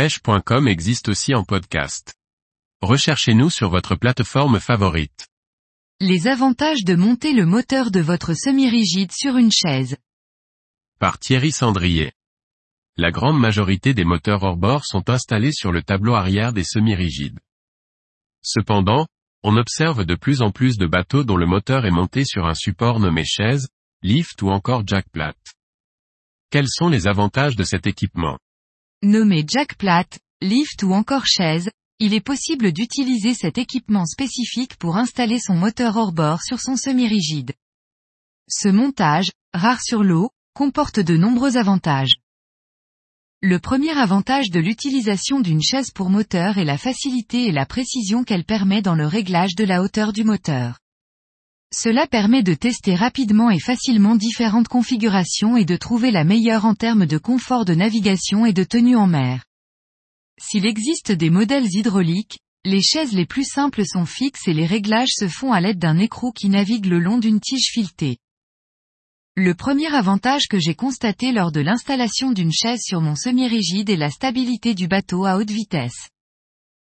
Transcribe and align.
pêche.com 0.00 0.66
existe 0.66 1.10
aussi 1.10 1.34
en 1.34 1.44
podcast. 1.44 2.14
Recherchez-nous 2.80 3.50
sur 3.50 3.68
votre 3.68 3.96
plateforme 3.96 4.58
favorite. 4.58 5.28
Les 6.00 6.26
avantages 6.26 6.84
de 6.84 6.94
monter 6.94 7.34
le 7.34 7.44
moteur 7.44 7.90
de 7.90 8.00
votre 8.00 8.32
semi-rigide 8.32 9.12
sur 9.12 9.36
une 9.36 9.52
chaise. 9.52 9.98
Par 11.00 11.18
Thierry 11.18 11.52
Sandrier. 11.52 12.12
La 12.96 13.10
grande 13.10 13.38
majorité 13.38 13.92
des 13.92 14.04
moteurs 14.04 14.42
hors-bord 14.42 14.86
sont 14.86 15.10
installés 15.10 15.52
sur 15.52 15.70
le 15.70 15.82
tableau 15.82 16.14
arrière 16.14 16.54
des 16.54 16.64
semi-rigides. 16.64 17.40
Cependant, 18.40 19.06
on 19.42 19.58
observe 19.58 20.06
de 20.06 20.14
plus 20.14 20.40
en 20.40 20.50
plus 20.50 20.78
de 20.78 20.86
bateaux 20.86 21.24
dont 21.24 21.36
le 21.36 21.44
moteur 21.44 21.84
est 21.84 21.90
monté 21.90 22.24
sur 22.24 22.46
un 22.46 22.54
support 22.54 23.00
nommé 23.00 23.26
chaise, 23.26 23.68
lift 24.00 24.40
ou 24.40 24.48
encore 24.48 24.86
jack 24.86 25.10
plate. 25.10 25.52
Quels 26.48 26.70
sont 26.70 26.88
les 26.88 27.06
avantages 27.06 27.56
de 27.56 27.64
cet 27.64 27.86
équipement? 27.86 28.38
Nommé 29.02 29.46
jack 29.48 29.76
plate, 29.76 30.18
lift 30.42 30.82
ou 30.82 30.92
encore 30.92 31.24
chaise, 31.24 31.70
il 32.00 32.12
est 32.12 32.20
possible 32.20 32.70
d'utiliser 32.70 33.32
cet 33.32 33.56
équipement 33.56 34.04
spécifique 34.04 34.76
pour 34.76 34.98
installer 34.98 35.38
son 35.38 35.54
moteur 35.54 35.96
hors-bord 35.96 36.42
sur 36.42 36.60
son 36.60 36.76
semi-rigide. 36.76 37.52
Ce 38.46 38.68
montage, 38.68 39.30
rare 39.54 39.80
sur 39.80 40.02
l'eau, 40.02 40.28
comporte 40.52 41.00
de 41.00 41.16
nombreux 41.16 41.56
avantages. 41.56 42.12
Le 43.40 43.58
premier 43.58 43.96
avantage 43.96 44.50
de 44.50 44.60
l'utilisation 44.60 45.40
d'une 45.40 45.62
chaise 45.62 45.92
pour 45.92 46.10
moteur 46.10 46.58
est 46.58 46.66
la 46.66 46.76
facilité 46.76 47.46
et 47.46 47.52
la 47.52 47.64
précision 47.64 48.22
qu'elle 48.22 48.44
permet 48.44 48.82
dans 48.82 48.96
le 48.96 49.06
réglage 49.06 49.54
de 49.54 49.64
la 49.64 49.82
hauteur 49.82 50.12
du 50.12 50.24
moteur. 50.24 50.78
Cela 51.72 52.08
permet 52.08 52.42
de 52.42 52.54
tester 52.54 52.96
rapidement 52.96 53.48
et 53.48 53.60
facilement 53.60 54.16
différentes 54.16 54.66
configurations 54.66 55.56
et 55.56 55.64
de 55.64 55.76
trouver 55.76 56.10
la 56.10 56.24
meilleure 56.24 56.64
en 56.64 56.74
termes 56.74 57.06
de 57.06 57.16
confort 57.16 57.64
de 57.64 57.74
navigation 57.74 58.44
et 58.44 58.52
de 58.52 58.64
tenue 58.64 58.96
en 58.96 59.06
mer. 59.06 59.44
S'il 60.40 60.66
existe 60.66 61.12
des 61.12 61.30
modèles 61.30 61.72
hydrauliques, 61.72 62.40
les 62.64 62.82
chaises 62.82 63.12
les 63.12 63.24
plus 63.24 63.44
simples 63.44 63.86
sont 63.86 64.04
fixes 64.04 64.48
et 64.48 64.52
les 64.52 64.66
réglages 64.66 65.12
se 65.14 65.28
font 65.28 65.52
à 65.52 65.60
l'aide 65.60 65.78
d'un 65.78 65.98
écrou 65.98 66.32
qui 66.32 66.48
navigue 66.48 66.86
le 66.86 66.98
long 66.98 67.18
d'une 67.18 67.40
tige 67.40 67.70
filetée. 67.70 68.18
Le 69.36 69.54
premier 69.54 69.94
avantage 69.94 70.48
que 70.48 70.58
j'ai 70.58 70.74
constaté 70.74 71.30
lors 71.30 71.52
de 71.52 71.60
l'installation 71.60 72.32
d'une 72.32 72.52
chaise 72.52 72.80
sur 72.82 73.00
mon 73.00 73.14
semi-rigide 73.14 73.90
est 73.90 73.96
la 73.96 74.10
stabilité 74.10 74.74
du 74.74 74.88
bateau 74.88 75.24
à 75.24 75.36
haute 75.36 75.50
vitesse. 75.50 76.08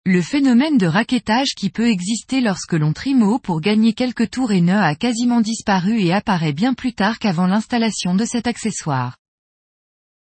Le 0.07 0.21
phénomène 0.21 0.77
de 0.77 0.85
raquettage 0.85 1.55
qui 1.55 1.71
peut 1.71 1.89
exister 1.89 2.39
lorsque 2.39 2.73
l'on 2.73 2.93
haut 3.23 3.39
pour 3.39 3.59
gagner 3.59 3.93
quelques 3.93 4.29
tours 4.29 4.51
et 4.51 4.61
nœuds 4.61 4.83
a 4.83 4.93
quasiment 4.93 5.41
disparu 5.41 5.99
et 5.99 6.13
apparaît 6.13 6.53
bien 6.53 6.75
plus 6.75 6.93
tard 6.93 7.17
qu'avant 7.17 7.47
l'installation 7.47 8.13
de 8.13 8.23
cet 8.23 8.45
accessoire. 8.45 9.17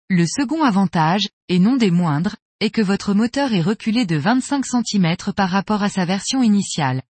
Le 0.10 0.26
second 0.26 0.64
avantage, 0.64 1.30
et 1.48 1.58
non 1.58 1.78
des 1.78 1.90
moindres, 1.90 2.36
est 2.60 2.70
que 2.70 2.82
votre 2.82 3.14
moteur 3.14 3.54
est 3.54 3.62
reculé 3.62 4.06
de 4.06 4.18
25 4.18 4.66
cm 4.66 5.16
par 5.34 5.50
rapport 5.50 5.84
à 5.84 5.90
sa 5.90 6.04
version 6.04 6.44
initiale. 6.44 7.02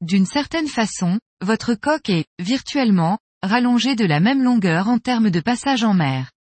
D'une 0.00 0.26
certaine 0.26 0.66
façon, 0.66 1.20
votre 1.42 1.74
coque 1.74 2.10
est, 2.10 2.26
virtuellement, 2.40 3.20
rallongée 3.44 3.94
de 3.94 4.04
la 4.04 4.18
même 4.18 4.42
longueur 4.42 4.88
en 4.88 4.98
termes 4.98 5.30
de 5.30 5.40
passage 5.40 5.84
en 5.84 5.94
mer. 5.94 6.32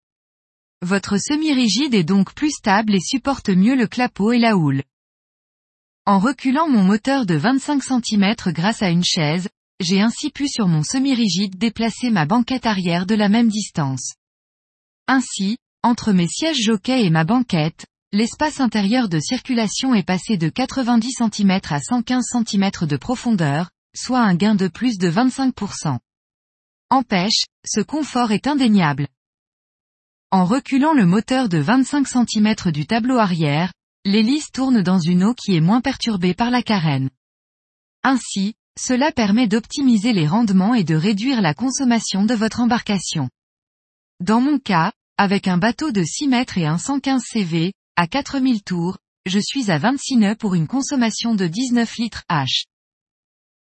Votre 0.81 1.19
semi-rigide 1.19 1.93
est 1.93 2.05
donc 2.05 2.33
plus 2.33 2.53
stable 2.53 2.95
et 2.95 3.01
supporte 3.01 3.51
mieux 3.51 3.77
le 3.77 3.87
clapot 3.87 4.33
et 4.33 4.39
la 4.39 4.57
houle. 4.57 4.83
En 6.09 6.21
reculant 6.21 6.69
mon 6.69 6.85
moteur 6.85 7.27
de 7.27 7.35
25 7.35 7.83
cm 7.83 8.35
grâce 8.53 8.81
à 8.81 8.91
une 8.91 9.03
chaise, 9.03 9.49
j'ai 9.81 10.01
ainsi 10.01 10.31
pu 10.31 10.47
sur 10.47 10.69
mon 10.69 10.85
semi-rigide 10.85 11.59
déplacer 11.59 12.11
ma 12.11 12.27
banquette 12.27 12.65
arrière 12.65 13.07
de 13.07 13.17
la 13.17 13.29
même 13.29 13.49
distance. 13.49 14.15
Ainsi, 15.09 15.57
entre 15.83 16.13
mes 16.13 16.29
sièges 16.29 16.63
jockey 16.63 17.05
et 17.05 17.11
ma 17.11 17.25
banquette, 17.25 17.87
l'espace 18.13 18.61
intérieur 18.61 19.09
de 19.09 19.19
circulation 19.19 19.95
est 19.97 20.05
passé 20.05 20.37
de 20.37 20.49
90 20.49 21.11
cm 21.11 21.61
à 21.71 21.81
115 21.81 22.25
cm 22.25 22.71
de 22.83 22.97
profondeur, 22.97 23.71
soit 23.93 24.21
un 24.21 24.37
gain 24.37 24.55
de 24.55 24.69
plus 24.69 24.99
de 24.99 25.11
25%. 25.11 25.99
En 26.89 27.03
pêche, 27.03 27.47
ce 27.67 27.81
confort 27.81 28.31
est 28.31 28.47
indéniable. 28.47 29.09
En 30.31 30.45
reculant 30.45 30.93
le 30.93 31.05
moteur 31.05 31.49
de 31.49 31.59
25 31.59 32.07
cm 32.07 32.55
du 32.73 32.87
tableau 32.87 33.19
arrière, 33.19 33.73
l'hélice 34.07 34.53
tourne 34.53 34.83
dans 34.83 35.01
une 35.01 35.25
eau 35.25 35.35
qui 35.35 35.57
est 35.57 35.61
moins 35.61 35.81
perturbée 35.81 36.33
par 36.33 36.51
la 36.51 36.63
carène. 36.63 37.11
Ainsi, 38.05 38.55
cela 38.79 39.11
permet 39.11 39.49
d'optimiser 39.49 40.13
les 40.13 40.29
rendements 40.29 40.75
et 40.75 40.85
de 40.85 40.95
réduire 40.95 41.43
la 41.43 41.55
consommation 41.55 42.25
de 42.25 42.35
votre 42.35 42.61
embarcation. 42.61 43.29
Dans 44.21 44.41
mon 44.41 44.61
cas, 44.61 44.93
avec 45.19 45.49
un 45.49 45.59
bateau 45.59 45.91
de 45.91 46.05
6 46.05 46.29
mètres 46.29 46.57
et 46.57 46.67
un 46.67 46.79
115 46.79 47.21
CV, 47.21 47.73
à 47.97 48.07
4000 48.07 48.63
tours, 48.63 48.99
je 49.27 49.41
suis 49.41 49.73
à 49.73 49.79
26 49.79 50.17
nœuds 50.19 50.37
pour 50.37 50.55
une 50.55 50.69
consommation 50.69 51.35
de 51.35 51.49
19 51.49 51.97
litres 51.97 52.23
H. 52.31 52.67